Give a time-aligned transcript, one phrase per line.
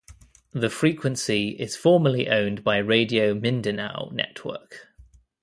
[0.51, 4.87] The frequency is formerly owned by Radio Mindanao Network.